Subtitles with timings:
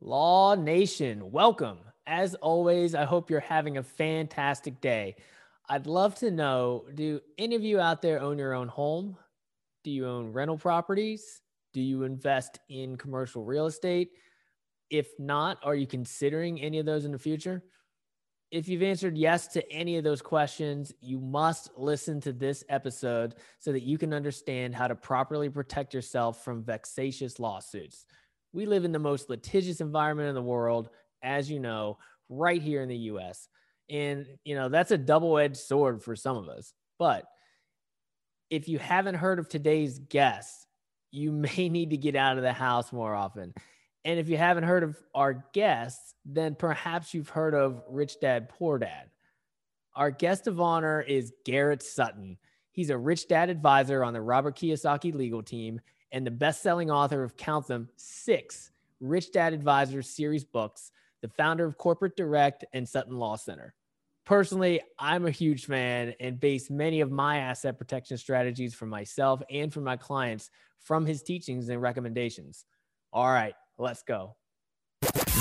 [0.00, 1.78] Law Nation, welcome.
[2.06, 5.16] As always, I hope you're having a fantastic day.
[5.68, 9.16] I'd love to know do any of you out there own your own home?
[9.82, 11.40] Do you own rental properties?
[11.74, 14.12] Do you invest in commercial real estate?
[14.88, 17.64] If not, are you considering any of those in the future?
[18.52, 23.34] If you've answered yes to any of those questions, you must listen to this episode
[23.58, 28.06] so that you can understand how to properly protect yourself from vexatious lawsuits.
[28.52, 30.90] We live in the most litigious environment in the world,
[31.22, 33.48] as you know, right here in the US.
[33.90, 36.72] And, you know, that's a double edged sword for some of us.
[36.98, 37.24] But
[38.50, 40.66] if you haven't heard of today's guest,
[41.10, 43.54] you may need to get out of the house more often.
[44.04, 48.48] And if you haven't heard of our guests, then perhaps you've heard of Rich Dad
[48.48, 49.10] Poor Dad.
[49.94, 52.38] Our guest of honor is Garrett Sutton.
[52.70, 55.80] He's a Rich Dad advisor on the Robert Kiyosaki legal team
[56.12, 60.90] and the best-selling author of count them six Rich Dad Advisors series books,
[61.22, 63.74] the founder of Corporate Direct and Sutton Law Center.
[64.26, 69.40] Personally, I'm a huge fan and base many of my asset protection strategies for myself
[69.50, 72.64] and for my clients from his teachings and recommendations.
[73.12, 74.36] All right, let's go.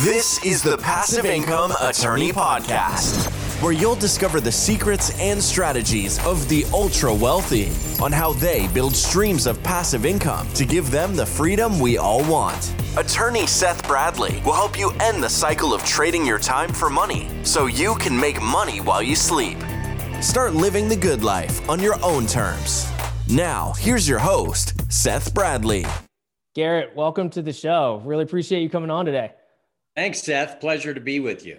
[0.03, 6.47] This is the Passive Income Attorney Podcast where you'll discover the secrets and strategies of
[6.47, 11.25] the ultra wealthy on how they build streams of passive income to give them the
[11.25, 12.73] freedom we all want.
[12.97, 17.29] Attorney Seth Bradley will help you end the cycle of trading your time for money
[17.43, 19.57] so you can make money while you sleep.
[20.21, 22.87] Start living the good life on your own terms.
[23.27, 25.85] Now, here's your host, Seth Bradley.
[26.53, 28.01] Garrett, welcome to the show.
[28.05, 29.31] Really appreciate you coming on today.
[29.95, 30.59] Thanks, Seth.
[30.59, 31.57] Pleasure to be with you.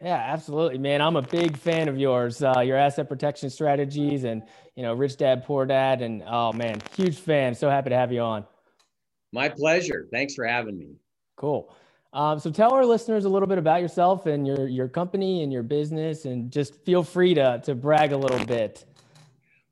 [0.00, 1.02] Yeah, absolutely, man.
[1.02, 2.40] I'm a big fan of yours.
[2.40, 4.44] Uh, your asset protection strategies, and
[4.76, 7.54] you know, Rich Dad Poor Dad, and oh man, huge fan.
[7.54, 8.44] So happy to have you on.
[9.32, 10.06] My pleasure.
[10.12, 10.94] Thanks for having me.
[11.36, 11.74] Cool.
[12.12, 15.52] Um, so tell our listeners a little bit about yourself and your your company and
[15.52, 18.84] your business, and just feel free to to brag a little bit.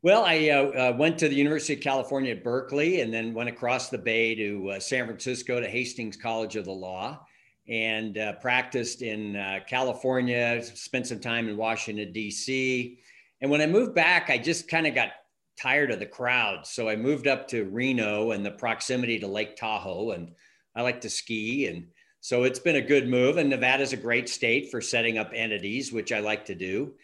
[0.03, 3.49] Well, I uh, uh, went to the University of California at Berkeley, and then went
[3.49, 7.26] across the bay to uh, San Francisco to Hastings College of the Law
[7.69, 12.99] and uh, practiced in uh, California, spent some time in Washington, D.C.
[13.41, 15.11] And when I moved back, I just kind of got
[15.61, 16.67] tired of the crowd.
[16.67, 20.13] So I moved up to Reno and the proximity to Lake Tahoe.
[20.13, 20.33] And
[20.75, 21.67] I like to ski.
[21.67, 21.87] And
[22.21, 23.37] so it's been a good move.
[23.39, 26.95] And Nevada is a great state for setting up entities, which I like to do.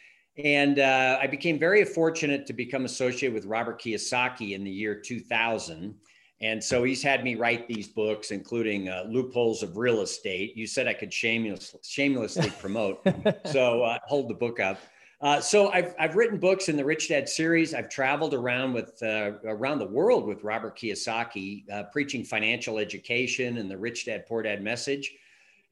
[0.43, 4.95] And uh, I became very fortunate to become associated with Robert Kiyosaki in the year
[4.95, 5.95] 2000
[6.43, 10.57] and so he's had me write these books, including uh, Loopholes of Real Estate.
[10.57, 13.01] You said I could shameless, shamelessly promote.
[13.47, 14.79] so uh, hold the book up.
[15.21, 17.75] Uh, so I've, I've written books in the Rich Dad series.
[17.75, 23.59] I've traveled around with uh, around the world with Robert Kiyosaki, uh, preaching financial education
[23.59, 25.15] and the Rich Dad Poor Dad message.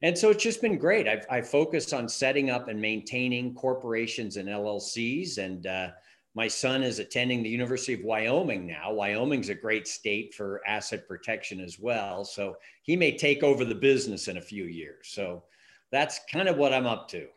[0.03, 1.05] And so it's just been great.
[1.05, 5.89] I've, I focus on setting up and maintaining corporations and LLCs and uh,
[6.33, 8.93] my son is attending the University of Wyoming now.
[8.93, 12.23] Wyoming's a great state for asset protection as well.
[12.23, 15.07] So he may take over the business in a few years.
[15.09, 15.43] So
[15.91, 17.27] that's kind of what I'm up to.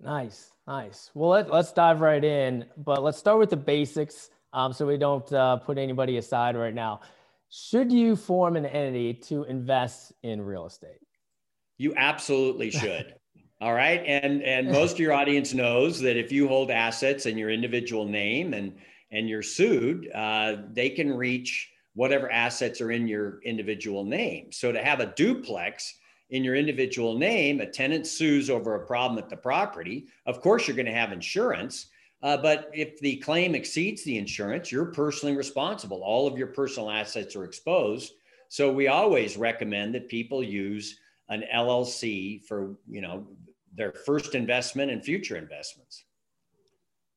[0.00, 1.10] Nice, nice.
[1.14, 4.98] Well, let, us dive right in, but let's start with the basics um, so we
[4.98, 7.00] don't uh, put anybody aside right now.
[7.50, 10.98] Should you form an entity to invest in real estate?
[11.78, 13.14] You absolutely should.
[13.60, 14.02] All right.
[14.04, 18.06] And and most of your audience knows that if you hold assets in your individual
[18.06, 18.76] name and
[19.10, 24.52] and you're sued, uh, they can reach whatever assets are in your individual name.
[24.52, 25.94] So to have a duplex
[26.30, 30.06] in your individual name, a tenant sues over a problem at the property.
[30.26, 31.86] Of course, you're going to have insurance.
[32.22, 36.02] Uh, but if the claim exceeds the insurance, you're personally responsible.
[36.02, 38.14] All of your personal assets are exposed.
[38.48, 43.26] So we always recommend that people use an LLC for you know
[43.76, 46.04] their first investment and future investments.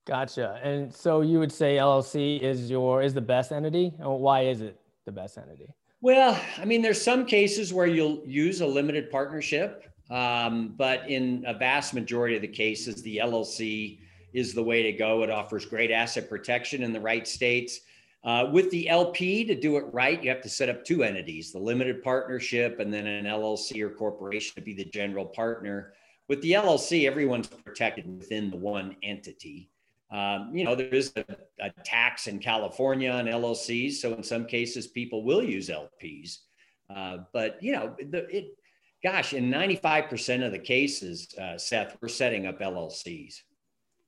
[0.06, 0.60] Gotcha.
[0.64, 3.94] And so you would say LLC is your is the best entity.
[4.00, 5.68] Why is it the best entity?
[6.02, 11.44] Well, I mean, there's some cases where you'll use a limited partnership, um, but in
[11.46, 14.00] a vast majority of the cases, the LLC
[14.34, 15.24] is the way to go.
[15.24, 17.82] It offers great asset protection in the right states.
[18.24, 21.52] Uh, with the LP, to do it right, you have to set up two entities
[21.52, 25.94] the limited partnership and then an LLC or corporation to be the general partner.
[26.30, 29.72] With the LLC, everyone's protected within the one entity.
[30.12, 31.26] Um, you know, there is a,
[31.60, 33.94] a, tax in California on LLCs.
[33.94, 36.38] So in some cases, people will use LPs.
[36.96, 38.58] Uh, but, you know, the, it,
[39.04, 43.42] gosh, in 95% of the cases, uh, Seth, we're setting up LLCs.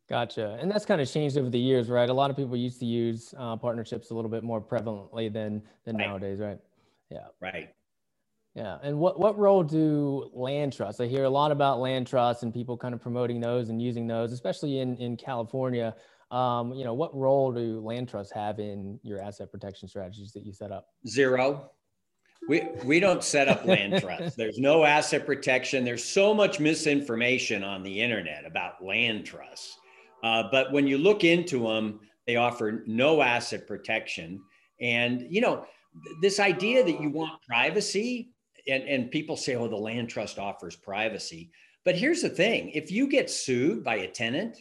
[0.09, 0.57] Gotcha.
[0.59, 2.09] And that's kind of changed over the years, right?
[2.09, 5.62] A lot of people used to use uh, partnerships a little bit more prevalently than,
[5.85, 6.07] than right.
[6.07, 6.59] nowadays, right?
[7.09, 7.27] Yeah.
[7.39, 7.69] Right.
[8.53, 8.77] Yeah.
[8.83, 11.00] And what, what role do land trusts?
[11.00, 14.07] I hear a lot about land trusts and people kind of promoting those and using
[14.07, 15.95] those, especially in, in California.
[16.31, 20.45] Um, you know, what role do land trusts have in your asset protection strategies that
[20.45, 20.88] you set up?
[21.07, 21.71] Zero.
[22.50, 24.36] We, we don't set up land trusts.
[24.36, 25.86] There's no asset protection.
[25.86, 29.77] There's so much misinformation on the internet about land trusts.
[30.24, 34.42] Uh, but when you look into them, they offer no asset protection.
[34.81, 35.65] And, you know,
[36.21, 38.31] this idea that you want privacy,
[38.67, 41.51] and, and people say, oh, the land trust offers privacy.
[41.83, 44.57] But here's the thing if you get sued by a tenant,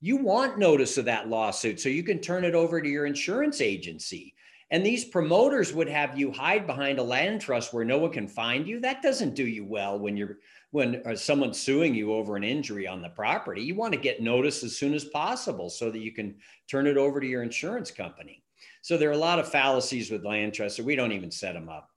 [0.00, 3.60] you want notice of that lawsuit so you can turn it over to your insurance
[3.60, 4.34] agency.
[4.70, 8.26] And these promoters would have you hide behind a land trust where no one can
[8.26, 8.80] find you.
[8.80, 10.38] That doesn't do you well when you're
[10.72, 13.62] when uh, someone's suing you over an injury on the property.
[13.62, 16.34] You want to get notice as soon as possible so that you can
[16.68, 18.42] turn it over to your insurance company.
[18.82, 21.54] So there are a lot of fallacies with land trusts, so we don't even set
[21.54, 21.93] them up.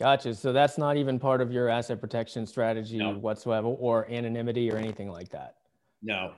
[0.00, 0.34] Gotcha.
[0.34, 3.12] So that's not even part of your asset protection strategy no.
[3.12, 5.56] whatsoever, or anonymity or anything like that.
[6.02, 6.32] No.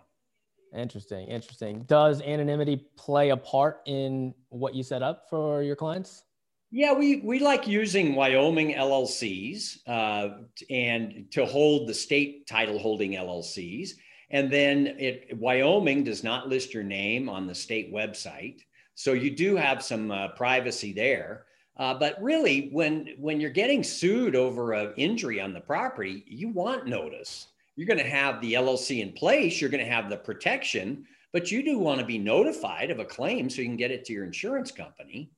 [0.76, 1.28] Interesting.
[1.28, 1.84] Interesting.
[1.84, 6.24] Does anonymity play a part in what you set up for your clients?
[6.72, 10.38] Yeah, we, we like using Wyoming LLCs uh,
[10.68, 13.90] and to hold the state title holding LLCs.
[14.30, 18.62] And then it, Wyoming does not list your name on the state website.
[18.96, 21.44] So you do have some uh, privacy there.
[21.76, 26.48] Uh, but really, when when you're getting sued over an injury on the property, you
[26.48, 27.48] want notice.
[27.76, 29.60] You're going to have the LLC in place.
[29.60, 33.04] You're going to have the protection, but you do want to be notified of a
[33.04, 35.30] claim so you can get it to your insurance company.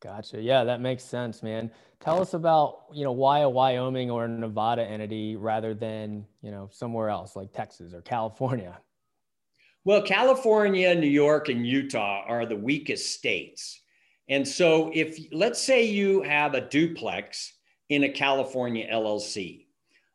[0.00, 0.40] Gotcha.
[0.40, 1.70] Yeah, that makes sense, man.
[1.98, 6.50] Tell us about you know why a Wyoming or a Nevada entity rather than you
[6.50, 8.78] know somewhere else like Texas or California.
[9.84, 13.80] Well, California, New York, and Utah are the weakest states.
[14.28, 17.52] And so, if let's say you have a duplex
[17.90, 19.66] in a California LLC,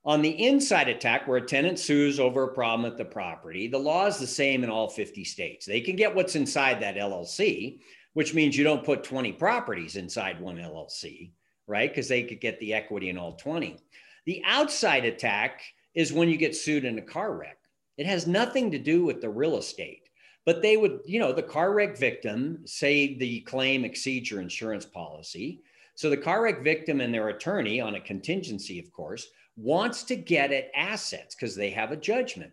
[0.06, 3.78] on the inside attack, where a tenant sues over a problem at the property, the
[3.78, 5.66] law is the same in all 50 states.
[5.66, 7.80] They can get what's inside that LLC,
[8.14, 11.32] which means you don't put 20 properties inside one LLC,
[11.68, 11.92] right?
[11.92, 13.78] Because they could get the equity in all 20.
[14.26, 15.62] The outside attack
[15.94, 17.58] is when you get sued in a car wreck.
[17.98, 20.09] It has nothing to do with the real estate.
[20.50, 24.84] But they would, you know, the car wreck victim say the claim exceeds your insurance
[24.84, 25.62] policy.
[25.94, 30.16] So the car wreck victim and their attorney, on a contingency, of course, wants to
[30.16, 32.52] get at assets because they have a judgment.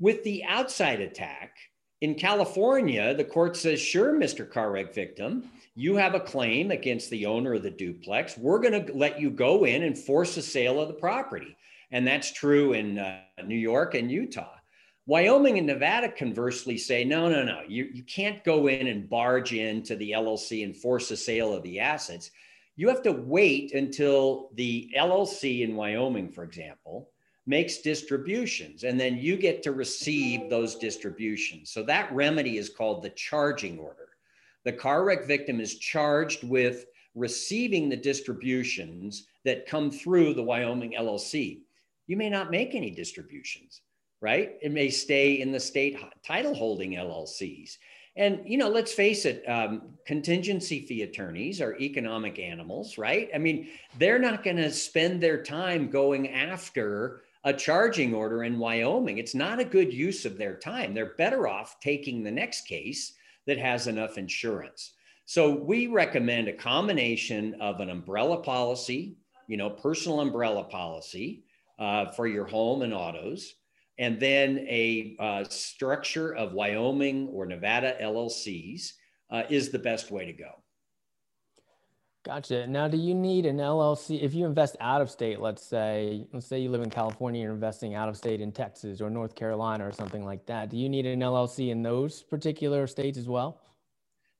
[0.00, 1.58] With the outside attack,
[2.00, 4.50] in California, the court says, sure, Mr.
[4.50, 8.38] Car wreck victim, you have a claim against the owner of the duplex.
[8.38, 11.58] We're going to let you go in and force a sale of the property.
[11.90, 14.57] And that's true in uh, New York and Utah.
[15.08, 19.54] Wyoming and Nevada conversely say, no, no, no, you, you can't go in and barge
[19.54, 22.30] into the LLC and force a sale of the assets.
[22.76, 27.08] You have to wait until the LLC in Wyoming, for example,
[27.46, 31.70] makes distributions, and then you get to receive those distributions.
[31.70, 34.10] So that remedy is called the charging order.
[34.64, 36.84] The car wreck victim is charged with
[37.14, 41.60] receiving the distributions that come through the Wyoming LLC.
[42.08, 43.80] You may not make any distributions
[44.20, 44.56] right?
[44.60, 47.78] It may stay in the state title holding LLCs.
[48.16, 53.30] And, you know, let's face it, um, contingency fee attorneys are economic animals, right?
[53.32, 58.58] I mean, they're not going to spend their time going after a charging order in
[58.58, 59.18] Wyoming.
[59.18, 60.94] It's not a good use of their time.
[60.94, 63.12] They're better off taking the next case
[63.46, 64.94] that has enough insurance.
[65.24, 71.44] So we recommend a combination of an umbrella policy, you know, personal umbrella policy
[71.78, 73.54] uh, for your home and autos,
[73.98, 78.92] and then a uh, structure of Wyoming or Nevada LLCs
[79.30, 80.50] uh, is the best way to go.
[82.24, 82.66] Gotcha.
[82.66, 85.40] Now, do you need an LLC if you invest out of state?
[85.40, 89.00] Let's say, let's say you live in California, you're investing out of state in Texas
[89.00, 90.68] or North Carolina or something like that.
[90.68, 93.62] Do you need an LLC in those particular states as well?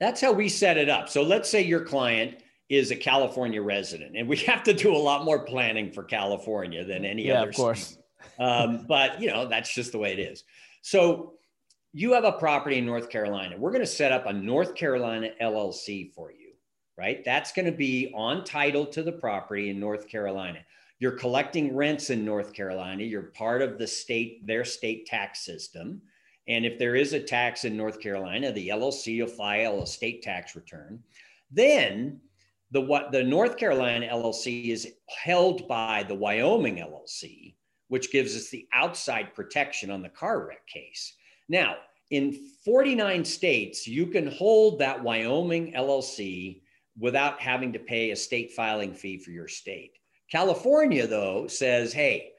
[0.01, 1.09] That's how we set it up.
[1.09, 4.99] So, let's say your client is a California resident, and we have to do a
[4.99, 7.49] lot more planning for California than any yeah, other.
[7.49, 7.87] of course.
[7.87, 7.98] State.
[8.39, 10.45] Um, but you know, that's just the way it is.
[10.83, 11.35] So
[11.93, 13.57] you have a property in North Carolina.
[13.59, 16.53] We're going to set up a North Carolina LLC for you,
[16.97, 17.25] right?
[17.25, 20.61] That's going to be on title to the property in North Carolina.
[21.01, 23.05] You're collecting rents in North Carolina.
[23.05, 26.03] You're part of the state, their state tax system.
[26.49, 30.23] And if there is a tax in North Carolina, the LLC will file a state
[30.23, 31.01] tax return.
[31.51, 32.21] Then
[32.71, 37.55] the what the North Carolina LLC is held by the Wyoming LLC,
[37.89, 41.15] which gives us the outside protection on the car wreck case.
[41.49, 41.77] Now,
[42.11, 42.33] in
[42.65, 46.63] 49 states, you can hold that Wyoming LLC
[46.99, 49.93] without having to pay a state filing fee for your state.
[50.31, 52.33] California, though, says, hey,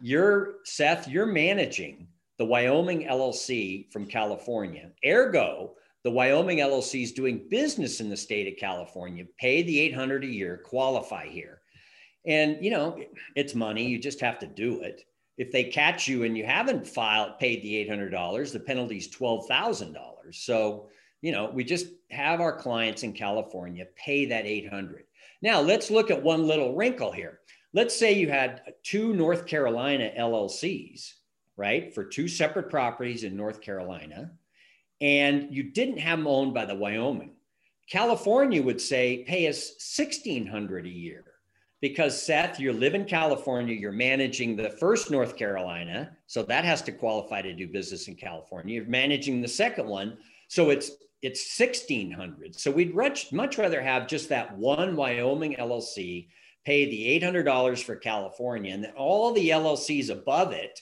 [0.00, 2.08] you're Seth, you're managing
[2.38, 4.90] the Wyoming LLC from California.
[5.04, 10.24] Ergo, the Wyoming LLC is doing business in the state of California, pay the 800
[10.24, 11.55] a year, qualify here.
[12.26, 12.98] And, you know,
[13.34, 13.86] it's money.
[13.86, 15.04] You just have to do it.
[15.38, 19.96] If they catch you and you haven't filed, paid the $800, the penalty is $12,000.
[20.32, 20.88] So,
[21.20, 25.04] you know, we just have our clients in California pay that 800.
[25.42, 27.40] Now, let's look at one little wrinkle here.
[27.72, 31.12] Let's say you had two North Carolina LLCs,
[31.56, 34.32] right, for two separate properties in North Carolina,
[35.00, 37.32] and you didn't have them owned by the Wyoming.
[37.90, 41.24] California would say, pay us 1600 a year
[41.80, 46.82] because Seth, you live in California, you're managing the first North Carolina, so that has
[46.82, 48.76] to qualify to do business in California.
[48.76, 50.16] You're managing the second one,
[50.48, 50.92] so it's
[51.22, 52.54] it's 1600.
[52.54, 56.28] So we'd much much rather have just that one Wyoming LLC
[56.64, 60.80] pay the $800 for California, and then all the LLCs above it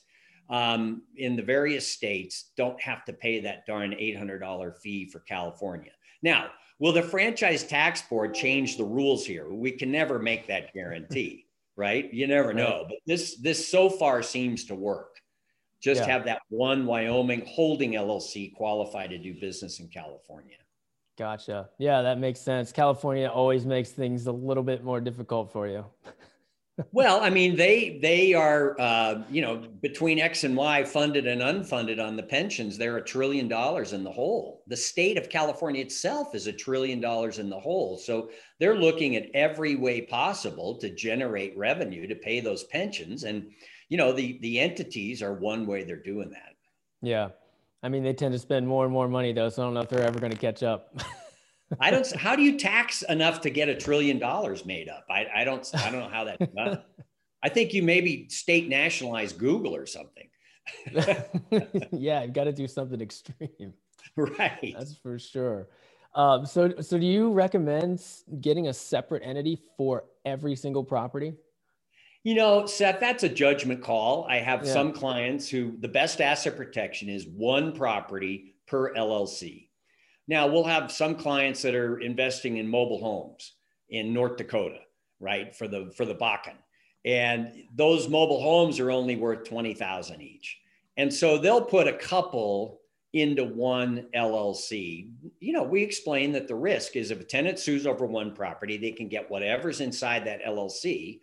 [0.49, 5.93] um, in the various states don't have to pay that darn $800 fee for California.
[6.23, 9.49] Now, Will the franchise tax board change the rules here?
[9.49, 12.13] We can never make that guarantee, right?
[12.13, 12.85] You never know.
[12.89, 15.21] But this this so far seems to work.
[15.81, 16.09] Just yeah.
[16.09, 20.57] have that one Wyoming holding LLC qualify to do business in California.
[21.17, 21.69] Gotcha.
[21.79, 22.73] Yeah, that makes sense.
[22.73, 25.85] California always makes things a little bit more difficult for you.
[26.91, 31.41] well, I mean, they they are uh, you know between X and Y, funded and
[31.41, 32.77] unfunded on the pensions.
[32.77, 34.63] They're a trillion dollars in the hole.
[34.67, 37.97] The state of California itself is a trillion dollars in the hole.
[37.97, 43.53] So they're looking at every way possible to generate revenue to pay those pensions, and
[43.89, 46.55] you know the the entities are one way they're doing that.
[47.03, 47.29] Yeah,
[47.85, 49.81] I mean they tend to spend more and more money though, so I don't know
[49.81, 50.93] if they're ever going to catch up.
[51.81, 52.11] I don't.
[52.17, 55.07] How do you tax enough to get a trillion dollars made up?
[55.11, 55.69] I, I don't.
[55.75, 56.83] I don't know how that's done.
[57.43, 60.29] I think you maybe state nationalize Google or something.
[61.93, 63.75] yeah, you've got to do something extreme.
[64.17, 64.75] Right.
[64.77, 65.69] That's for sure.
[66.15, 68.03] Um, so, so do you recommend
[68.41, 71.35] getting a separate entity for every single property?
[72.23, 74.27] You know, Seth, that's a judgment call.
[74.29, 74.73] I have yeah.
[74.73, 79.69] some clients who the best asset protection is one property per LLC.
[80.27, 83.53] Now, we'll have some clients that are investing in mobile homes
[83.91, 84.81] in North Dakota,
[85.21, 86.57] right, for the for the Bakken.
[87.05, 90.59] And those mobile homes are only worth 20,000 each.
[90.97, 92.81] And so they'll put a couple
[93.13, 95.11] into one LLC.
[95.41, 98.77] You know, we explain that the risk is if a tenant sues over one property,
[98.77, 101.21] they can get whatever's inside that LLC.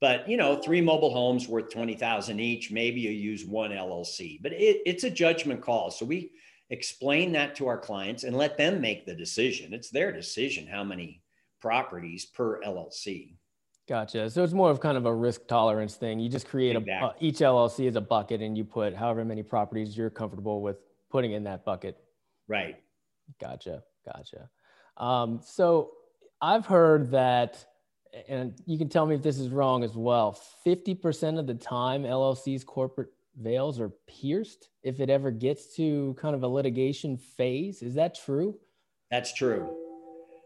[0.00, 4.40] But you know, three mobile homes worth 20,000 each, maybe you use one LLC.
[4.42, 5.90] But it, it's a judgment call.
[5.90, 6.30] So we
[6.70, 9.74] explain that to our clients and let them make the decision.
[9.74, 11.22] It's their decision how many
[11.60, 13.36] properties per LLC.
[13.86, 14.30] Gotcha.
[14.30, 16.18] So it's more of kind of a risk tolerance thing.
[16.18, 16.94] You just create exactly.
[16.94, 20.62] a uh, each LLC is a bucket, and you put however many properties you're comfortable
[20.62, 20.76] with
[21.10, 21.98] putting in that bucket.
[22.48, 22.76] Right.
[23.40, 23.82] Gotcha.
[24.06, 24.48] Gotcha.
[24.96, 25.90] Um, so
[26.40, 27.62] I've heard that,
[28.26, 30.32] and you can tell me if this is wrong as well.
[30.64, 36.16] Fifty percent of the time, LLC's corporate veils are pierced if it ever gets to
[36.20, 37.82] kind of a litigation phase.
[37.82, 38.58] Is that true?
[39.10, 39.76] That's true.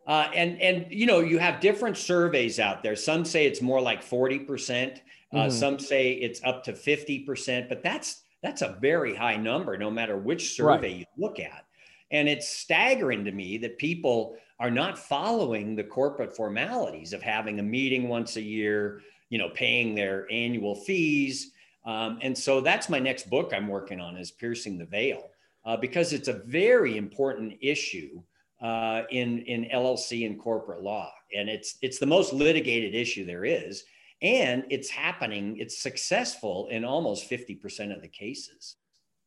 [0.07, 2.97] Uh, and and you know you have different surveys out there.
[2.97, 5.03] Some say it's more like forty percent.
[5.33, 5.51] Uh, mm-hmm.
[5.51, 7.69] Some say it's up to fifty percent.
[7.69, 10.99] But that's that's a very high number, no matter which survey right.
[11.01, 11.65] you look at.
[12.11, 17.61] And it's staggering to me that people are not following the corporate formalities of having
[17.61, 21.53] a meeting once a year, you know, paying their annual fees,
[21.89, 25.23] um, and so that's my next book I'm working on is Piercing the Veil,
[25.65, 28.23] uh, because it's a very important issue
[28.61, 31.11] uh, in, in LLC and corporate law.
[31.35, 33.85] And it's, it's the most litigated issue there is.
[34.21, 38.77] And it's happening, it's successful in almost 50% of the cases.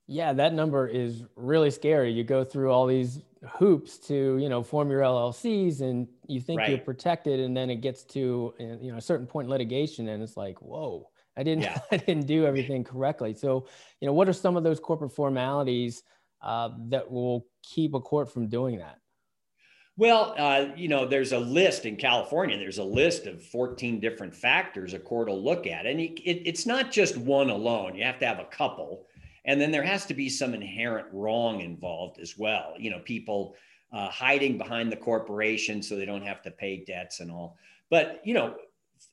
[0.05, 2.11] Yeah, that number is really scary.
[2.11, 6.59] You go through all these hoops to, you know, form your LLCs and you think
[6.59, 6.69] right.
[6.69, 10.21] you're protected and then it gets to, you know, a certain point in litigation and
[10.21, 11.09] it's like, whoa,
[11.41, 11.79] I didn't yeah.
[11.91, 13.33] I didn't do everything correctly.
[13.33, 13.65] So,
[13.99, 16.03] you know, what are some of those corporate formalities
[16.41, 18.99] uh, that will keep a court from doing that?
[19.97, 22.57] Well, uh, you know, there's a list in California.
[22.57, 26.47] There's a list of 14 different factors a court will look at, and it, it,
[26.47, 27.95] it's not just one alone.
[27.95, 29.07] You have to have a couple,
[29.45, 32.75] and then there has to be some inherent wrong involved as well.
[32.77, 33.55] You know, people
[33.91, 37.57] uh, hiding behind the corporation so they don't have to pay debts and all.
[37.89, 38.55] But you know,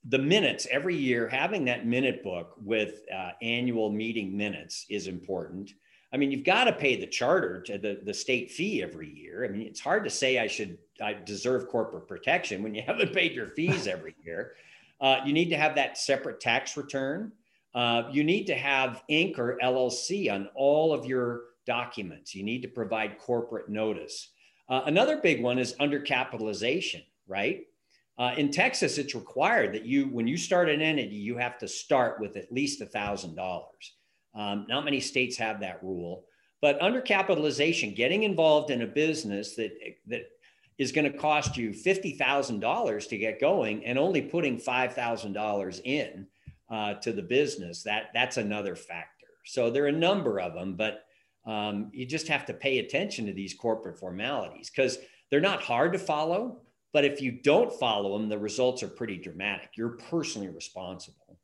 [0.04, 5.73] the minutes every year, having that minute book with uh, annual meeting minutes is important.
[6.12, 9.45] I mean, you've got to pay the charter to the, the state fee every year.
[9.45, 13.12] I mean, it's hard to say I should I deserve corporate protection when you haven't
[13.12, 14.52] paid your fees every year.
[15.00, 17.33] Uh, you need to have that separate tax return.
[17.75, 19.38] Uh, you need to have Inc.
[19.38, 22.35] or LLC on all of your documents.
[22.35, 24.30] You need to provide corporate notice.
[24.68, 27.66] Uh, another big one is undercapitalization, right?
[28.18, 31.68] Uh, in Texas, it's required that you, when you start an entity, you have to
[31.68, 33.62] start with at least $1,000.
[34.34, 36.25] Um, not many states have that rule,
[36.60, 39.70] but undercapitalization, getting involved in a business that,
[40.08, 40.22] that
[40.78, 46.26] is going to cost you $50,000 to get going and only putting $5,000 in
[46.70, 49.26] uh, to the business, that, that's another factor.
[49.44, 51.04] So there are a number of them, but
[51.46, 54.98] um, you just have to pay attention to these corporate formalities because
[55.30, 56.60] they're not hard to follow.
[56.92, 59.71] But if you don't follow them, the results are pretty dramatic.
[59.76, 61.38] You're personally responsible.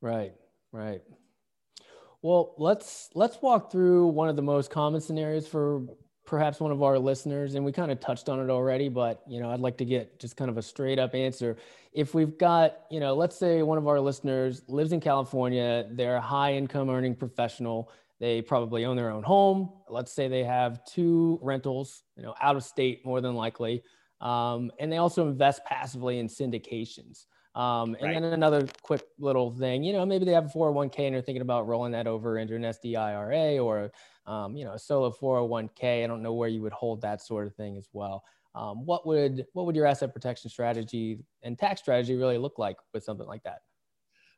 [0.00, 0.32] Right,
[0.72, 1.02] right.
[2.22, 5.82] Well, let's let's walk through one of the most common scenarios for
[6.26, 9.40] perhaps one of our listeners and we kind of touched on it already but you
[9.40, 11.56] know i'd like to get just kind of a straight up answer
[11.92, 16.16] if we've got you know let's say one of our listeners lives in california they're
[16.16, 20.84] a high income earning professional they probably own their own home let's say they have
[20.84, 23.82] two rentals you know out of state more than likely
[24.20, 28.20] um, and they also invest passively in syndications um, and right.
[28.20, 31.40] then another quick little thing, you know, maybe they have a 401k and they're thinking
[31.40, 33.90] about rolling that over into an SDIRA or,
[34.26, 36.04] um, you know, a solo 401k.
[36.04, 38.24] I don't know where you would hold that sort of thing as well.
[38.54, 42.76] Um, what would what would your asset protection strategy and tax strategy really look like
[42.92, 43.60] with something like that?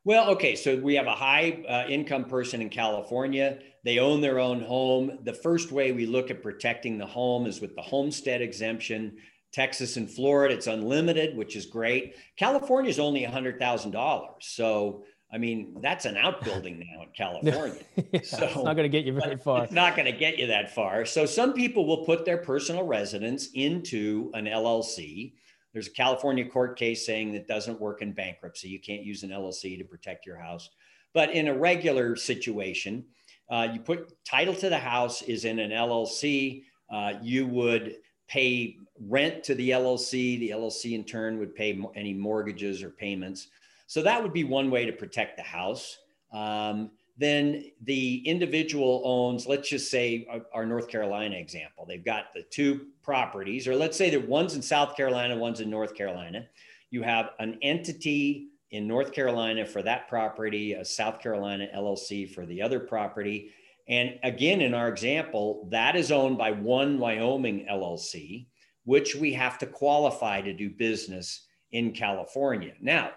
[0.04, 3.58] Well, okay, so we have a high uh, income person in California.
[3.84, 5.18] They own their own home.
[5.24, 9.16] The first way we look at protecting the home is with the homestead exemption.
[9.52, 12.16] Texas and Florida, it's unlimited, which is great.
[12.36, 14.28] California is only $100,000.
[14.40, 17.82] So, I mean, that's an outbuilding now in California.
[18.12, 19.64] yeah, so it's not going to get you very far.
[19.64, 21.04] It's not going to get you that far.
[21.04, 25.32] So, some people will put their personal residence into an LLC.
[25.72, 28.68] There's a California court case saying that doesn't work in bankruptcy.
[28.68, 30.68] You can't use an LLC to protect your house.
[31.14, 33.04] But in a regular situation,
[33.50, 36.64] uh, you put title to the house is in an LLC.
[36.90, 37.96] Uh, you would
[38.28, 40.38] pay rent to the LLC.
[40.38, 43.48] The LLC in turn would pay any mortgages or payments.
[43.86, 45.98] So that would be one way to protect the house.
[46.32, 51.84] Um, then the individual owns, let's just say our, our, North Carolina example.
[51.84, 55.68] They've got the two properties, or let's say that one's in South Carolina, one's in
[55.68, 56.46] North Carolina.
[56.90, 62.46] You have an entity in North Carolina for that property, a South Carolina LLC for
[62.46, 63.50] the other property.
[63.88, 68.46] And again, in our example, that is owned by one Wyoming LLC
[68.88, 72.72] which we have to qualify to do business in California.
[72.80, 73.10] Now,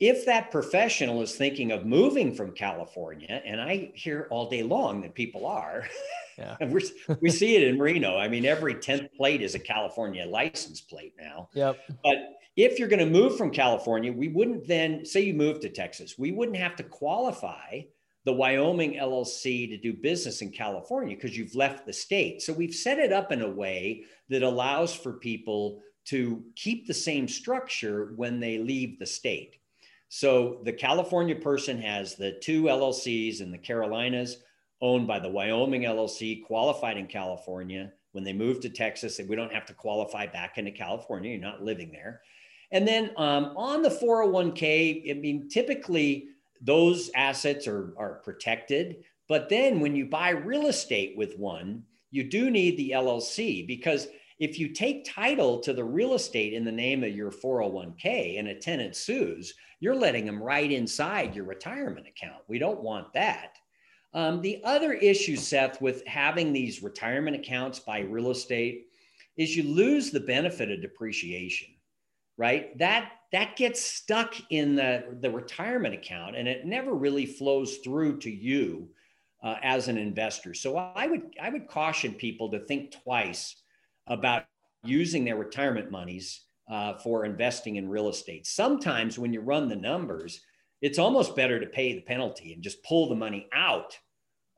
[0.00, 5.02] if that professional is thinking of moving from California, and I hear all day long
[5.02, 5.86] that people are,
[6.38, 6.56] yeah.
[7.20, 8.16] we see it in Reno.
[8.16, 11.50] I mean, every 10th plate is a California license plate now.
[11.52, 11.76] Yep.
[12.02, 12.16] But
[12.56, 16.16] if you're going to move from California, we wouldn't then say you move to Texas,
[16.16, 17.82] we wouldn't have to qualify
[18.24, 22.42] the Wyoming LLC to do business in California because you've left the state.
[22.42, 26.94] So we've set it up in a way that allows for people to keep the
[26.94, 29.56] same structure when they leave the state.
[30.08, 34.38] So the California person has the two LLCs in the Carolinas
[34.80, 37.92] owned by the Wyoming LLC, qualified in California.
[38.12, 41.32] When they move to Texas, we don't have to qualify back into California.
[41.32, 42.22] You're not living there.
[42.70, 46.28] And then um, on the 401k, I mean, typically
[46.60, 49.04] those assets are, are protected.
[49.28, 54.08] But then when you buy real estate with one, you do need the LLC because
[54.38, 58.48] if you take title to the real estate in the name of your 401k and
[58.48, 62.42] a tenant sues, you're letting them right inside your retirement account.
[62.48, 63.56] We don't want that.
[64.14, 68.86] Um, the other issue, Seth, with having these retirement accounts by real estate
[69.36, 71.68] is you lose the benefit of depreciation,
[72.38, 72.76] right?
[72.78, 78.18] That that gets stuck in the, the retirement account and it never really flows through
[78.20, 78.88] to you
[79.42, 80.54] uh, as an investor.
[80.54, 83.56] So I would I would caution people to think twice
[84.06, 84.44] about
[84.84, 88.46] using their retirement monies uh, for investing in real estate.
[88.46, 90.40] Sometimes when you run the numbers,
[90.80, 93.98] it's almost better to pay the penalty and just pull the money out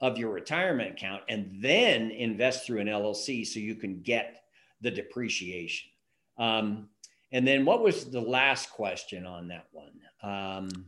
[0.01, 4.43] of your retirement account and then invest through an LLC so you can get
[4.81, 5.91] the depreciation.
[6.39, 6.89] Um,
[7.33, 9.93] and then what was the last question on that one?
[10.23, 10.87] Um,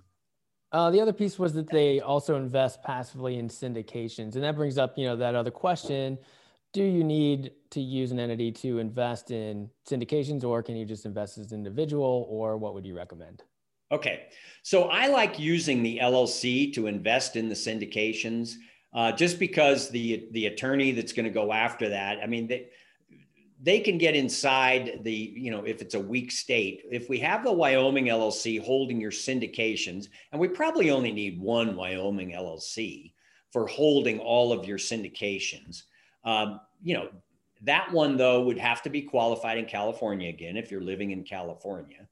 [0.72, 4.78] uh, the other piece was that they also invest passively in syndications, and that brings
[4.78, 6.18] up, you know, that other question:
[6.72, 11.04] Do you need to use an entity to invest in syndications, or can you just
[11.04, 13.42] invest as an individual, or what would you recommend?
[13.92, 14.28] Okay,
[14.62, 18.54] so I like using the LLC to invest in the syndications,
[18.94, 22.18] uh, just because the the attorney that's going to go after that.
[22.22, 22.68] I mean, they,
[23.62, 27.44] they can get inside the, you know, if it's a weak state, if we have
[27.44, 33.12] the Wyoming LLC holding your syndications, and we probably only need one Wyoming LLC
[33.52, 35.82] for holding all of your syndications,
[36.24, 37.08] um, you know,
[37.62, 41.22] that one though would have to be qualified in California again if you're living in
[41.22, 42.08] California.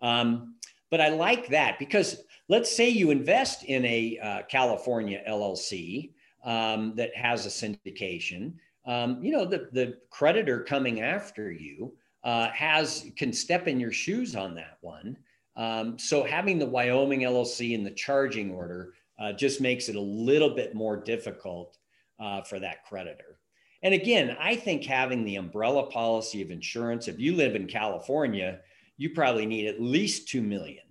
[0.00, 0.54] Um,
[0.90, 6.12] but I like that because let's say you invest in a uh, California LLC
[6.44, 8.54] um, that has a syndication
[8.86, 13.92] um, you know, the, the creditor coming after you uh, has can step in your
[13.92, 15.16] shoes on that one.
[15.56, 20.00] Um, so having the Wyoming LLC in the charging order uh, just makes it a
[20.00, 21.78] little bit more difficult
[22.18, 23.38] uh, for that creditor.
[23.82, 28.60] And again, I think having the umbrella policy of insurance, if you live in California,
[28.96, 30.84] you probably need at least 2 million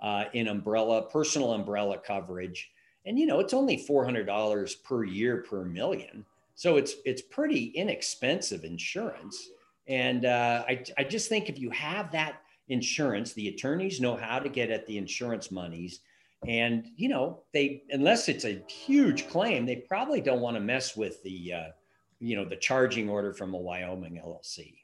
[0.00, 2.70] uh, in umbrella, personal umbrella coverage.
[3.04, 6.24] And, you know, it's only $400 per year per million.
[6.56, 9.50] So it's it's pretty inexpensive insurance.
[9.86, 14.38] And uh, I, I just think if you have that insurance, the attorneys know how
[14.38, 16.00] to get at the insurance monies.
[16.48, 20.96] And, you know, they, unless it's a huge claim, they probably don't want to mess
[20.96, 21.64] with the, uh,
[22.18, 24.78] you know, the charging order from a Wyoming LLC.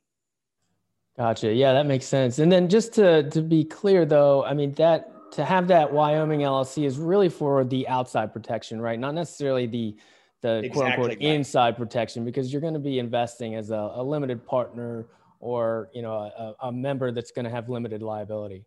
[1.16, 1.52] Gotcha.
[1.52, 2.38] Yeah, that makes sense.
[2.38, 6.40] And then just to, to be clear though, I mean, that, to have that Wyoming
[6.40, 8.98] LLC is really for the outside protection, right?
[8.98, 9.96] Not necessarily the,
[10.42, 10.70] the exactly.
[10.70, 11.22] quote unquote right.
[11.22, 15.06] inside protection because you're going to be investing as a, a limited partner
[15.40, 18.64] or you know a, a member that's going to have limited liability.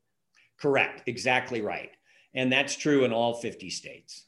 [0.60, 1.04] Correct.
[1.06, 1.92] Exactly right.
[2.34, 4.26] And that's true in all 50 states.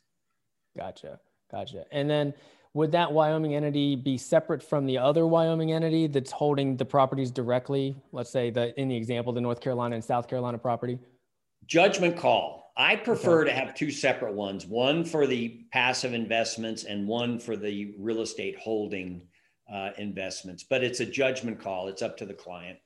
[0.78, 1.20] Gotcha.
[1.52, 1.86] Gotcha.
[1.92, 2.34] And then
[2.74, 7.32] would that wyoming entity be separate from the other wyoming entity that's holding the properties
[7.32, 7.96] directly?
[8.12, 11.00] Let's say the in the example the north carolina and south carolina property.
[11.66, 13.50] Judgment call I prefer okay.
[13.50, 18.22] to have two separate ones, one for the passive investments and one for the real
[18.22, 19.24] estate holding
[19.74, 20.64] uh, investments.
[20.64, 21.88] But it's a judgment call.
[21.88, 22.78] It's up to the client.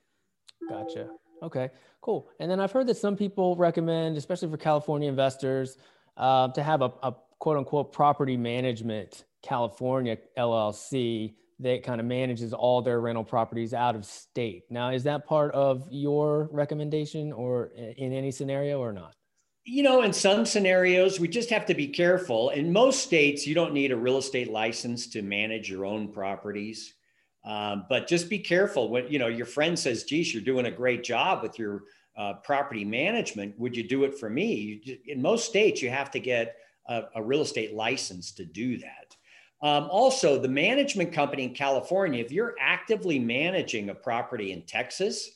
[0.69, 1.10] Gotcha.
[1.43, 1.69] Okay,
[2.01, 2.30] cool.
[2.39, 5.77] And then I've heard that some people recommend, especially for California investors,
[6.15, 12.54] uh, to have a, a quote unquote property management California LLC that kind of manages
[12.54, 14.63] all their rental properties out of state.
[14.69, 19.15] Now, is that part of your recommendation or in any scenario or not?
[19.63, 22.50] You know, in some scenarios, we just have to be careful.
[22.50, 26.95] In most states, you don't need a real estate license to manage your own properties.
[27.43, 30.71] Um, but just be careful when you know your friend says, "Geez, you're doing a
[30.71, 31.84] great job with your
[32.15, 33.58] uh, property management.
[33.60, 36.56] Would you do it for me?" You, in most states, you have to get
[36.88, 39.15] a, a real estate license to do that.
[39.63, 45.30] Um, also, the management company in California, if you're actively managing a property in Texas,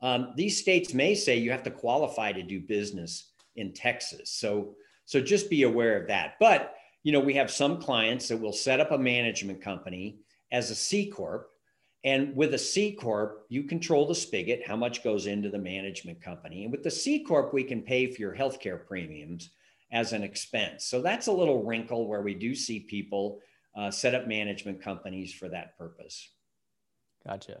[0.00, 4.30] um, these states may say you have to qualify to do business in Texas.
[4.30, 6.36] So, so just be aware of that.
[6.40, 10.18] But, you know, we have some clients that will set up a management company
[10.50, 11.50] as a C Corp.
[12.04, 16.20] And with a C Corp, you control the spigot, how much goes into the management
[16.20, 16.64] company.
[16.64, 19.50] And with the C Corp, we can pay for your healthcare premiums
[19.92, 20.86] as an expense.
[20.86, 23.40] So that's a little wrinkle where we do see people
[23.76, 26.28] uh, set up management companies for that purpose.
[27.26, 27.60] Gotcha.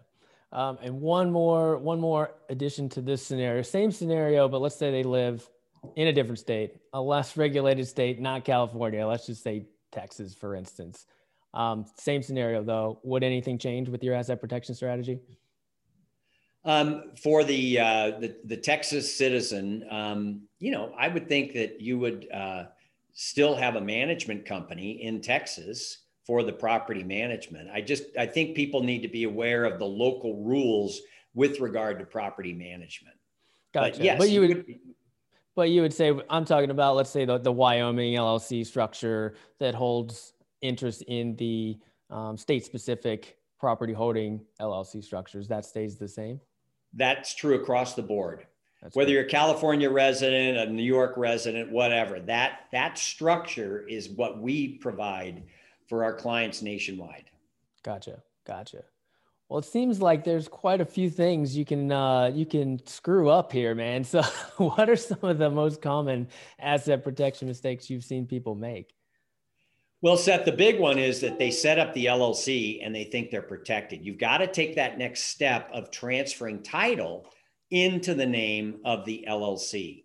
[0.50, 4.90] Um, and one more, one more addition to this scenario, same scenario, but let's say
[4.90, 5.48] they live
[5.96, 9.06] in a different state, a less regulated state, not California.
[9.06, 11.06] Let's just say Texas, for instance.
[11.54, 13.00] Um, same scenario though.
[13.02, 15.20] Would anything change with your asset protection strategy?
[16.64, 21.80] Um, for the, uh, the, the Texas citizen, um, you know, I would think that
[21.80, 22.66] you would uh,
[23.12, 27.68] still have a management company in Texas for the property management.
[27.70, 31.00] I just I think people need to be aware of the local rules
[31.34, 33.16] with regard to property management.
[33.74, 33.96] Gotcha.
[33.96, 34.64] But yes, but you would
[35.54, 39.74] but you would say I'm talking about, let's say the, the Wyoming LLC structure that
[39.74, 41.78] holds interest in the
[42.10, 45.48] um, state-specific property holding LLC structures.
[45.48, 46.40] That stays the same.
[46.94, 48.46] That's true across the board.
[48.82, 54.08] That's Whether you're a California resident, a New York resident, whatever, that that structure is
[54.10, 55.44] what we provide
[55.88, 57.30] for our clients nationwide.
[57.84, 58.22] Gotcha.
[58.44, 58.82] Gotcha.
[59.52, 63.28] Well, it seems like there's quite a few things you can uh, you can screw
[63.28, 64.02] up here, man.
[64.12, 64.22] So,
[64.56, 68.94] what are some of the most common asset protection mistakes you've seen people make?
[70.00, 73.30] Well, Seth, the big one is that they set up the LLC and they think
[73.30, 74.06] they're protected.
[74.06, 77.26] You've got to take that next step of transferring title
[77.70, 80.04] into the name of the LLC.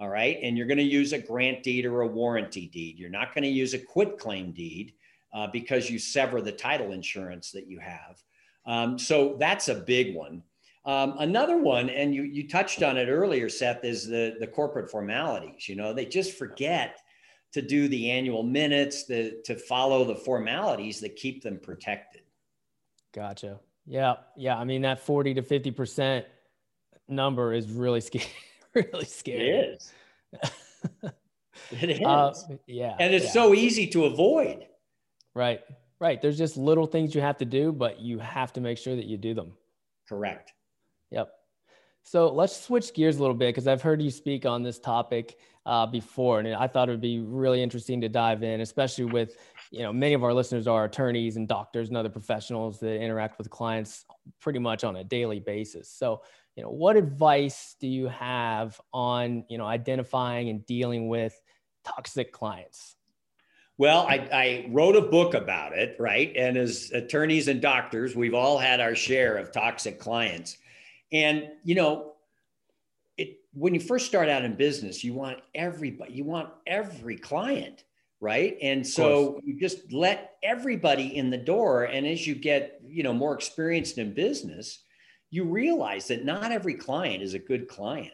[0.00, 0.36] All right.
[0.42, 2.98] And you're going to use a grant deed or a warranty deed.
[2.98, 4.94] You're not going to use a quit claim deed
[5.32, 8.20] uh, because you sever the title insurance that you have.
[8.66, 10.42] Um, so that's a big one.
[10.84, 14.90] Um, another one, and you you touched on it earlier, Seth, is the the corporate
[14.90, 15.68] formalities.
[15.68, 16.98] You know, they just forget
[17.52, 22.22] to do the annual minutes, the to follow the formalities that keep them protected.
[23.12, 23.60] Gotcha.
[23.86, 24.16] Yeah.
[24.36, 24.56] Yeah.
[24.56, 26.24] I mean, that 40 to 50%
[27.08, 28.26] number is really scary.
[28.74, 29.48] really scary.
[29.48, 29.92] It is.
[31.72, 32.00] it is.
[32.00, 32.32] Uh,
[32.66, 32.94] yeah.
[33.00, 33.32] And it's yeah.
[33.32, 34.66] so easy to avoid.
[35.34, 35.62] Right.
[36.00, 36.20] Right.
[36.20, 39.04] There's just little things you have to do, but you have to make sure that
[39.04, 39.52] you do them.
[40.08, 40.54] Correct.
[41.10, 41.30] Yep.
[42.02, 45.38] So let's switch gears a little bit because I've heard you speak on this topic
[45.66, 49.36] uh, before, and I thought it would be really interesting to dive in, especially with
[49.70, 53.36] you know many of our listeners are attorneys and doctors and other professionals that interact
[53.36, 54.06] with clients
[54.40, 55.90] pretty much on a daily basis.
[55.90, 56.22] So
[56.56, 61.38] you know, what advice do you have on you know identifying and dealing with
[61.84, 62.96] toxic clients?
[63.80, 66.30] Well, I, I, wrote a book about it, right?
[66.36, 70.58] And as attorneys and doctors, we've all had our share of toxic clients.
[71.12, 72.12] And, you know,
[73.16, 77.84] it, when you first start out in business, you want everybody, you want every client,
[78.20, 78.58] right?
[78.60, 81.84] And so you just let everybody in the door.
[81.84, 84.84] And as you get, you know, more experienced in business,
[85.30, 88.12] you realize that not every client is a good client.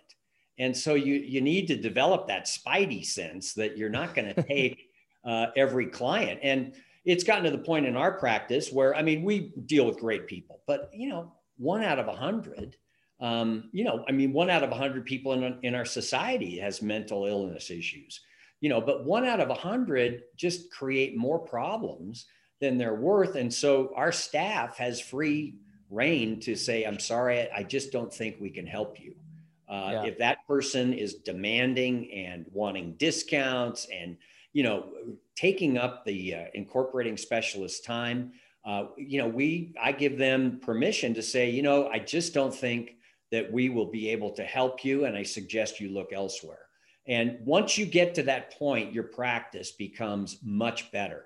[0.59, 4.43] And so you, you need to develop that spidey sense that you're not going to
[4.45, 4.86] take
[5.27, 6.41] uh, every client.
[6.43, 9.99] And it's gotten to the point in our practice where, I mean, we deal with
[9.99, 12.77] great people, but you know, one out of a hundred,
[13.21, 16.59] um, you know, I mean, one out of a hundred people in, in our society
[16.59, 18.21] has mental illness issues,
[18.61, 22.27] you know, but one out of a hundred just create more problems
[22.61, 23.37] than they're worth.
[23.37, 25.57] And so our staff has free
[25.91, 29.15] rein to say, I'm sorry, I just don't think we can help you.
[29.69, 30.05] Uh, yeah.
[30.05, 34.17] If that person is demanding and wanting discounts and
[34.57, 34.87] you know,
[35.35, 38.33] taking up the uh, incorporating specialist time,
[38.65, 42.55] uh, you know, we, I give them permission to say, you know, I just don't
[42.55, 42.97] think
[43.33, 45.05] that we will be able to help you.
[45.05, 46.61] And I suggest you look elsewhere.
[47.07, 51.25] And once you get to that point, your practice becomes much better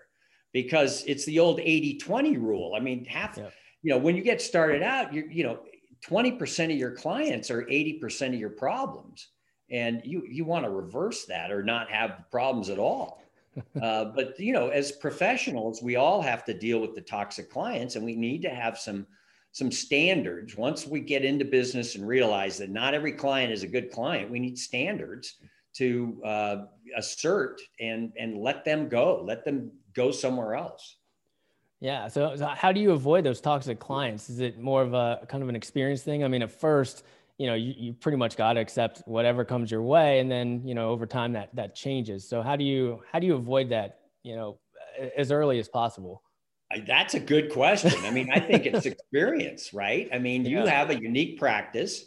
[0.52, 2.74] because it's the old 80 20 rule.
[2.76, 3.50] I mean, half, yeah.
[3.82, 5.60] you know, when you get started out, you you know,
[6.04, 9.28] 20% of your clients are 80% of your problems
[9.70, 13.19] and you you want to reverse that or not have problems at all
[13.82, 17.96] uh, but you know as professionals we all have to deal with the toxic clients
[17.96, 19.06] and we need to have some
[19.52, 20.56] some standards.
[20.56, 24.30] Once we get into business and realize that not every client is a good client
[24.30, 25.36] we need standards
[25.74, 26.56] to uh,
[26.96, 30.96] assert and and let them go let them go somewhere else.
[31.80, 34.30] Yeah so, so how do you avoid those toxic clients?
[34.30, 36.22] Is it more of a kind of an experience thing?
[36.22, 37.04] I mean at first
[37.40, 40.60] you know you, you pretty much got to accept whatever comes your way and then
[40.62, 42.28] you know over time that that changes.
[42.28, 44.58] So how do you how do you avoid that you know
[45.16, 46.22] as early as possible?
[46.86, 47.92] That's a good question.
[48.04, 50.06] I mean i think it's experience right?
[50.12, 50.70] I mean you yeah.
[50.70, 52.04] have a unique practice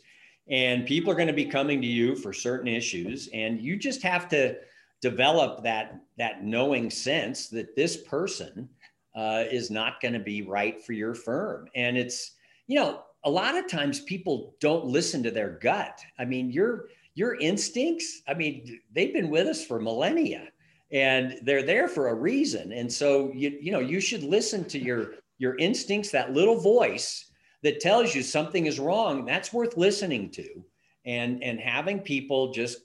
[0.52, 4.04] and people are going to be coming to you for certain issues and you just
[4.04, 4.56] have to
[5.02, 8.70] develop that that knowing sense that this person
[9.16, 11.68] uh, is not going to be right for your firm.
[11.74, 12.36] And it's
[12.68, 16.00] you know a lot of times people don't listen to their gut.
[16.20, 20.50] I mean, your your instincts, I mean, they've been with us for millennia
[20.92, 22.72] and they're there for a reason.
[22.72, 27.32] And so you you know, you should listen to your your instincts, that little voice
[27.64, 29.26] that tells you something is wrong.
[29.26, 30.64] That's worth listening to.
[31.06, 32.80] And and having people just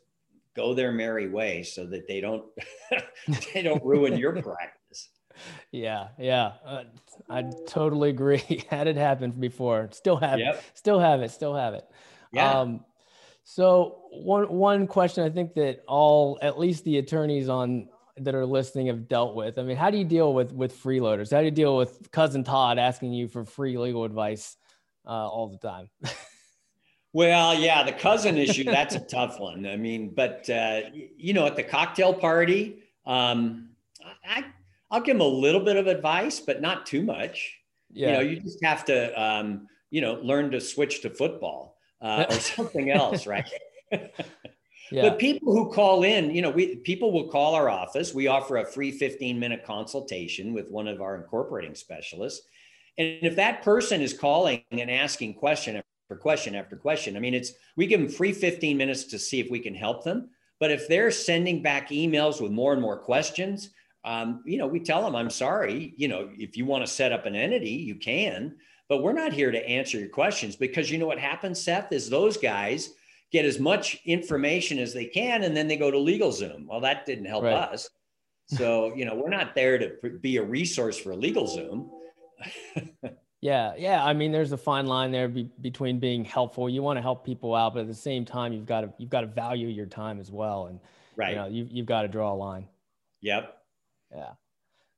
[0.54, 2.44] go their merry way so that they don't
[3.54, 5.10] they don't ruin your practice
[5.72, 6.84] yeah, yeah, uh,
[7.28, 8.64] I totally agree.
[8.70, 10.56] Had it happened before, still have yep.
[10.56, 11.84] it, still have it, still have it.
[12.32, 12.60] Yeah.
[12.60, 12.84] Um,
[13.44, 18.46] so one one question I think that all, at least the attorneys on that are
[18.46, 19.58] listening, have dealt with.
[19.58, 21.30] I mean, how do you deal with with freeloaders?
[21.30, 24.56] How do you deal with cousin Todd asking you for free legal advice
[25.06, 25.88] uh, all the time?
[27.12, 29.66] Well, yeah, the cousin issue, that's a tough one.
[29.66, 30.82] I mean, but, uh,
[31.16, 33.70] you know, at the cocktail party, um,
[34.24, 34.44] I,
[34.90, 37.58] I'll give them a little bit of advice, but not too much.
[37.92, 38.08] Yeah.
[38.08, 42.26] You know, you just have to, um, you know, learn to switch to football uh,
[42.28, 43.48] or something else, right?
[43.92, 44.10] yeah.
[45.02, 48.14] But people who call in, you know, we people will call our office.
[48.14, 52.46] We offer a free 15 minute consultation with one of our incorporating specialists.
[52.96, 57.34] And if that person is calling and asking question after question after question, I mean,
[57.34, 60.30] it's we give them free 15 minutes to see if we can help them.
[60.60, 63.70] But if they're sending back emails with more and more questions,
[64.08, 67.12] um, you know, we tell them, I'm sorry, you know, if you want to set
[67.12, 68.56] up an entity, you can,
[68.88, 72.08] but we're not here to answer your questions because you know what happens, Seth, is
[72.08, 72.94] those guys
[73.30, 76.66] get as much information as they can and then they go to LegalZoom.
[76.66, 77.52] Well, that didn't help right.
[77.52, 77.90] us.
[78.46, 81.90] So, you know, we're not there to be a resource for LegalZoom.
[83.42, 83.74] yeah.
[83.76, 84.02] Yeah.
[84.02, 86.70] I mean, there's a fine line there be, between being helpful.
[86.70, 89.10] You want to help people out, but at the same time, you've got to, you've
[89.10, 90.68] got to value your time as well.
[90.68, 90.80] And,
[91.14, 91.32] right.
[91.32, 92.66] you know, you, you've got to draw a line.
[93.20, 93.57] Yep.
[94.14, 94.32] Yeah.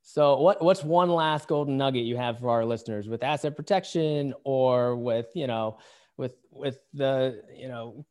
[0.03, 4.35] So what what's one last golden nugget you have for our listeners with asset protection
[4.44, 5.79] or with, you know,
[6.16, 8.05] with with the, you know,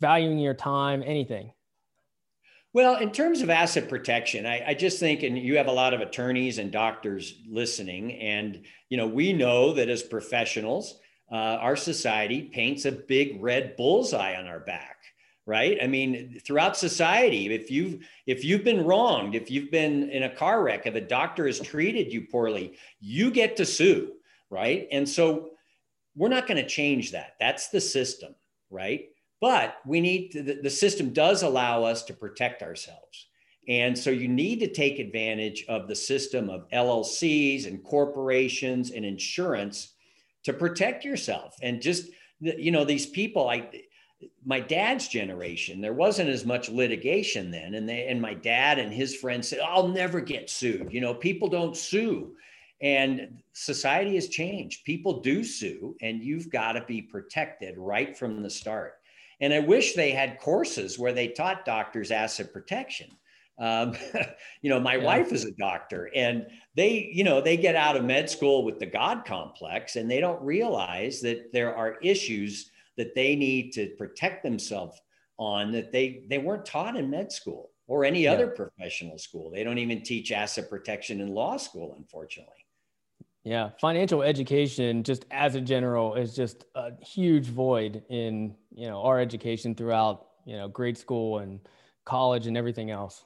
[0.00, 1.52] valuing your time, anything?
[2.74, 5.94] Well, in terms of asset protection, I, I, just think, and you have a lot
[5.94, 11.00] of attorneys and doctors listening, and you know, we know that as professionals,
[11.32, 14.97] uh, our society paints a big red bullseye on our back
[15.48, 15.78] right?
[15.82, 20.34] I mean throughout society if you've if you've been wronged if you've been in a
[20.36, 24.12] car wreck if a doctor has treated you poorly you get to sue
[24.50, 24.86] right?
[24.92, 25.50] And so
[26.16, 27.34] we're not going to change that.
[27.40, 28.34] That's the system
[28.70, 29.06] right?
[29.40, 33.28] But we need to, the, the system does allow us to protect ourselves.
[33.66, 39.02] And so you need to take advantage of the system of llcs and corporations and
[39.06, 39.94] insurance
[40.44, 41.56] to protect yourself.
[41.62, 43.68] And just you know these people i
[44.44, 47.74] my dad's generation, there wasn't as much litigation then.
[47.74, 50.92] And they and my dad and his friends said, I'll never get sued.
[50.92, 52.34] You know, people don't sue.
[52.80, 54.84] And society has changed.
[54.84, 58.94] People do sue, and you've got to be protected right from the start.
[59.40, 63.10] And I wish they had courses where they taught doctors asset protection.
[63.58, 63.94] Um,
[64.62, 65.04] you know, my yeah.
[65.04, 68.78] wife is a doctor, and they, you know, they get out of med school with
[68.78, 73.88] the God complex, and they don't realize that there are issues that they need to
[73.96, 75.00] protect themselves
[75.38, 78.32] on that they they weren't taught in med school or any yeah.
[78.32, 79.50] other professional school.
[79.50, 82.52] They don't even teach asset protection in law school, unfortunately.
[83.44, 89.00] Yeah, financial education, just as a general, is just a huge void in you know
[89.02, 91.60] our education throughout you know grade school and
[92.04, 93.24] college and everything else.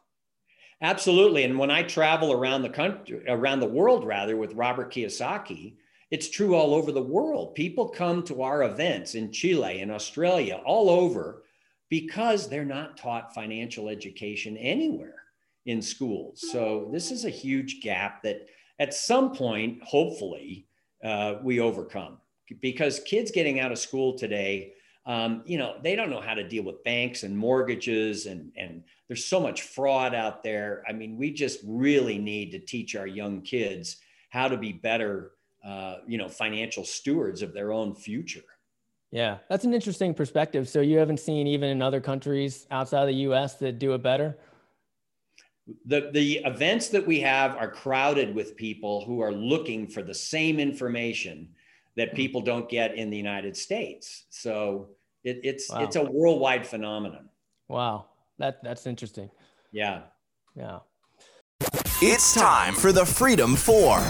[0.83, 5.77] Absolutely, and when I travel around the country, around the world, rather, with Robert Kiyosaki,
[6.13, 7.55] it's true all over the world.
[7.55, 11.45] People come to our events in Chile, in Australia, all over
[11.89, 15.23] because they're not taught financial education anywhere
[15.65, 16.45] in schools.
[16.53, 18.47] So this is a huge gap that
[18.79, 20.67] at some point, hopefully,
[21.03, 22.19] uh, we overcome
[22.61, 24.75] because kids getting out of school today,
[25.07, 28.85] um, you know, they don't know how to deal with banks and mortgages and, and
[29.09, 30.85] there's so much fraud out there.
[30.87, 33.97] I mean, we just really need to teach our young kids
[34.29, 35.33] how to be better
[35.65, 38.43] uh, you know, financial stewards of their own future.
[39.13, 40.69] Yeah, that's an interesting perspective.
[40.69, 43.55] So you haven't seen even in other countries outside of the U.S.
[43.57, 44.39] that do it better.
[45.87, 50.15] The the events that we have are crowded with people who are looking for the
[50.15, 51.51] same information
[51.97, 52.17] that hmm.
[52.17, 54.25] people don't get in the United States.
[54.31, 54.89] So
[55.25, 55.85] it, it's wow.
[55.85, 57.29] it's a worldwide phenomenon.
[57.69, 58.07] Wow,
[58.39, 59.31] that that's interesting.
[59.71, 60.01] Yeah,
[60.57, 60.81] yeah.
[62.01, 64.03] It's time for the Freedom Four.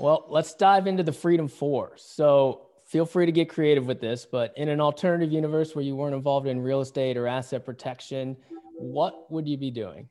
[0.00, 1.92] Well, let's dive into the Freedom Four.
[1.96, 5.94] So feel free to get creative with this, but in an alternative universe where you
[5.94, 8.36] weren't involved in real estate or asset protection,
[8.78, 10.08] what would you be doing?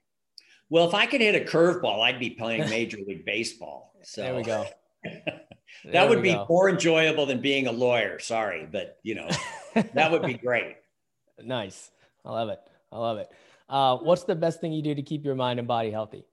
[0.69, 3.93] Well, if I could hit a curveball, I'd be playing Major League Baseball.
[4.03, 4.65] So there we go.
[5.85, 6.45] that would be go.
[6.47, 8.19] more enjoyable than being a lawyer.
[8.19, 9.29] Sorry, but you know,
[9.93, 10.75] that would be great.
[11.41, 11.89] Nice.
[12.25, 12.59] I love it.
[12.91, 13.29] I love it.
[13.69, 16.25] Uh, what's the best thing you do to keep your mind and body healthy?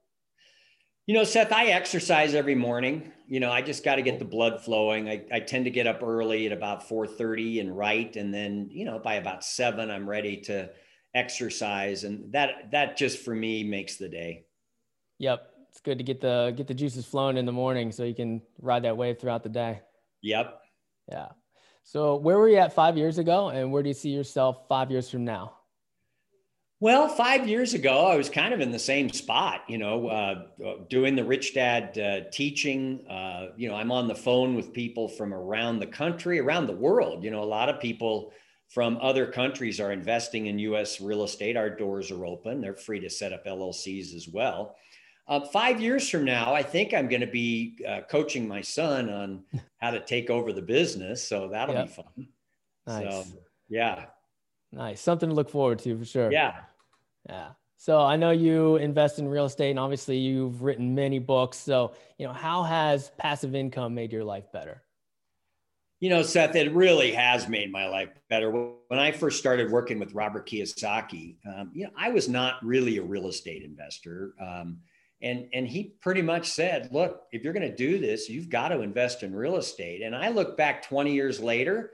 [1.07, 3.12] You know, Seth, I exercise every morning.
[3.29, 5.09] You know, I just got to get the blood flowing.
[5.09, 8.85] I, I tend to get up early at about 4:30 and write, and then you
[8.85, 10.71] know by about seven, I'm ready to
[11.14, 14.47] exercise, and that that just for me makes the day.
[15.19, 18.14] Yep, it's good to get the get the juices flowing in the morning so you
[18.14, 19.83] can ride that wave throughout the day.
[20.23, 20.61] Yep.
[21.09, 21.29] Yeah.
[21.85, 24.90] So where were you at five years ago, and where do you see yourself five
[24.90, 25.56] years from now?
[26.79, 30.45] Well, five years ago, I was kind of in the same spot, you know, uh,
[30.91, 33.07] doing the Rich Dad uh, teaching.
[33.09, 36.75] Uh, you know, I'm on the phone with people from around the country, around the
[36.75, 37.25] world.
[37.25, 38.33] You know, a lot of people
[38.69, 41.57] from other countries are investing in US real estate.
[41.57, 44.77] Our doors are open, they're free to set up LLCs as well.
[45.29, 49.09] Uh, five years from now, I think I'm going to be uh, coaching my son
[49.09, 49.45] on
[49.79, 51.27] how to take over the business.
[51.27, 51.87] So that'll yep.
[51.87, 52.29] be fun.
[52.87, 53.29] Nice.
[53.29, 53.39] So,
[53.71, 54.05] yeah.
[54.72, 55.00] Nice.
[55.00, 56.33] Something to look forward to for sure.
[56.33, 56.55] Yeah.
[57.29, 57.50] Yeah.
[57.79, 61.59] So I know you invest in real estate and obviously you've written many books.
[61.59, 64.83] So, you know, how has passive income made your life better?
[66.00, 68.51] You know, Seth, it really has made my life better.
[68.51, 72.99] When I first started working with Robert Kiyosaki, um, you know, I was not really
[72.99, 74.34] a real estate investor.
[74.41, 74.80] Um,
[75.22, 78.68] and, and he pretty much said, look, if you're going to do this, you've got
[78.68, 80.03] to invest in real estate.
[80.03, 81.93] And I look back 20 years later,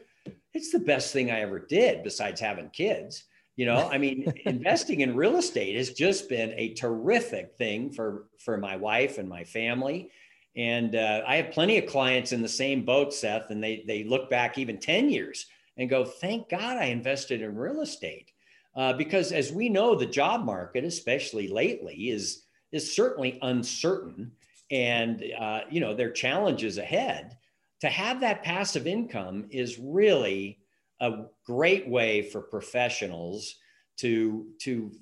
[0.55, 3.24] it's the best thing I ever did besides having kids.
[3.57, 8.26] You know, I mean, investing in real estate has just been a terrific thing for
[8.38, 10.11] for my wife and my family.
[10.57, 14.05] And uh, I have plenty of clients in the same boat, Seth, and they they
[14.05, 15.46] look back even ten years
[15.76, 18.30] and go, "Thank God I invested in real estate,"
[18.76, 24.32] uh, because as we know, the job market, especially lately, is is certainly uncertain.
[24.70, 27.36] and uh, you know their challenges ahead
[27.83, 30.61] to have that passive income is really
[31.01, 33.57] a great way for professionals
[33.99, 34.93] to to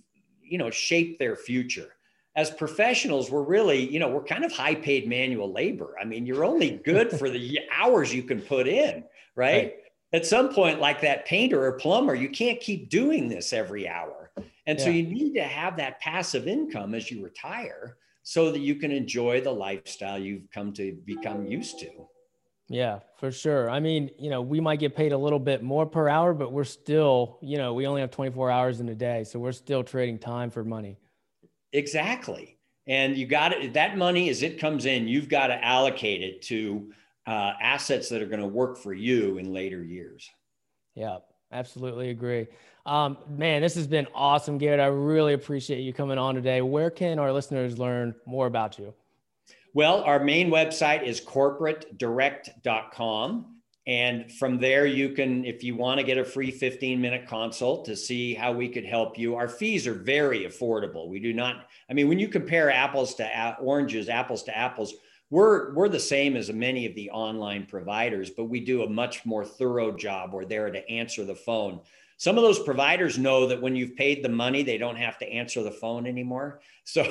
[0.42, 1.94] you know shape their future
[2.36, 6.24] as professionals we're really you know we're kind of high paid manual labor i mean
[6.24, 9.04] you're only good for the hours you can put in
[9.36, 9.54] right?
[9.54, 9.74] right?
[10.14, 14.32] at some point like that painter or plumber you can't keep doing this every hour
[14.66, 14.84] and yeah.
[14.84, 18.90] so you need to have that passive income as you retire so that you can
[18.90, 21.90] enjoy the lifestyle you've come to become used to
[22.70, 23.68] yeah, for sure.
[23.68, 26.52] I mean, you know, we might get paid a little bit more per hour, but
[26.52, 29.24] we're still, you know, we only have 24 hours in a day.
[29.24, 30.96] So we're still trading time for money.
[31.72, 32.58] Exactly.
[32.86, 33.72] And you got it.
[33.72, 36.92] That money, as it comes in, you've got to allocate it to
[37.26, 40.30] uh, assets that are going to work for you in later years.
[40.94, 41.18] Yeah,
[41.50, 42.46] absolutely agree.
[42.86, 44.78] Um, man, this has been awesome, Garrett.
[44.78, 46.62] I really appreciate you coming on today.
[46.62, 48.94] Where can our listeners learn more about you?
[49.72, 53.56] Well, our main website is corporatedirect.com.
[53.86, 57.86] And from there, you can, if you want to get a free 15 minute consult
[57.86, 61.08] to see how we could help you, our fees are very affordable.
[61.08, 64.94] We do not, I mean, when you compare apples to oranges, apples to apples,
[65.30, 69.24] we're, we're the same as many of the online providers, but we do a much
[69.24, 70.34] more thorough job.
[70.34, 71.80] We're there to answer the phone.
[72.20, 75.26] Some of those providers know that when you've paid the money, they don't have to
[75.26, 76.60] answer the phone anymore.
[76.84, 77.02] So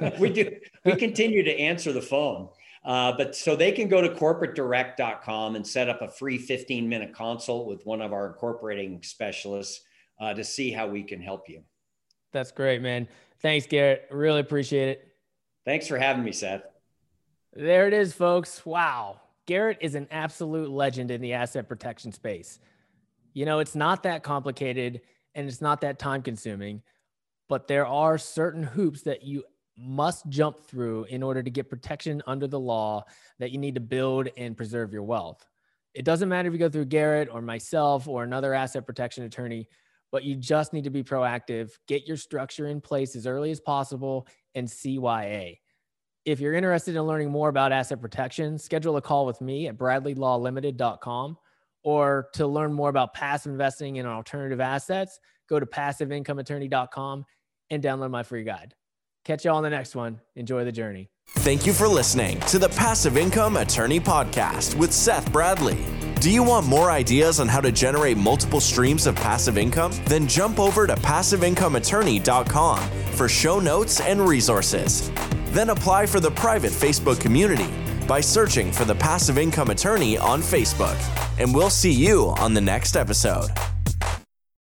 [0.18, 0.56] we do,
[0.86, 2.48] we continue to answer the phone.
[2.82, 7.12] Uh, but so they can go to corporatedirect.com and set up a free 15 minute
[7.12, 9.82] consult with one of our incorporating specialists
[10.18, 11.60] uh, to see how we can help you.
[12.32, 13.06] That's great, man.
[13.42, 14.08] Thanks, Garrett.
[14.10, 15.08] Really appreciate it.
[15.66, 16.62] Thanks for having me, Seth.
[17.52, 18.64] There it is, folks.
[18.64, 19.20] Wow.
[19.44, 22.60] Garrett is an absolute legend in the asset protection space.
[23.34, 25.02] You know, it's not that complicated
[25.34, 26.82] and it's not that time consuming,
[27.48, 29.44] but there are certain hoops that you
[29.76, 33.04] must jump through in order to get protection under the law
[33.40, 35.44] that you need to build and preserve your wealth.
[35.94, 39.68] It doesn't matter if you go through Garrett or myself or another asset protection attorney,
[40.12, 43.60] but you just need to be proactive, get your structure in place as early as
[43.60, 45.58] possible, and CYA.
[46.24, 49.76] If you're interested in learning more about asset protection, schedule a call with me at
[49.76, 51.36] bradleylawlimited.com
[51.84, 57.24] or to learn more about passive investing in alternative assets, go to passiveincomeattorney.com
[57.70, 58.74] and download my free guide.
[59.24, 60.20] Catch you all on the next one.
[60.34, 61.10] Enjoy the journey.
[61.28, 65.78] Thank you for listening to the Passive Income Attorney Podcast with Seth Bradley.
[66.20, 69.92] Do you want more ideas on how to generate multiple streams of passive income?
[70.06, 72.78] Then jump over to passiveincomeattorney.com
[73.12, 75.10] for show notes and resources.
[75.48, 77.68] Then apply for the private Facebook community
[78.06, 80.98] by searching for the Passive Income Attorney on Facebook.
[81.38, 83.50] And we'll see you on the next episode.